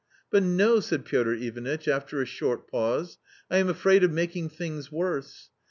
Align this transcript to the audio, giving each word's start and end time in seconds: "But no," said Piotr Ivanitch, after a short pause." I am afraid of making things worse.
"But 0.31 0.41
no," 0.41 0.79
said 0.79 1.05
Piotr 1.05 1.33
Ivanitch, 1.33 1.87
after 1.87 2.23
a 2.23 2.25
short 2.25 2.67
pause." 2.67 3.19
I 3.51 3.57
am 3.57 3.69
afraid 3.69 4.03
of 4.03 4.09
making 4.11 4.49
things 4.49 4.91
worse. 4.91 5.51